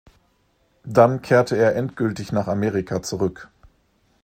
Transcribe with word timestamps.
Dann 0.83 1.21
kehrte 1.21 1.55
er 1.57 1.75
endgültig 1.75 2.31
nach 2.31 2.47
Amerika 2.47 3.03
zurück. 3.03 3.51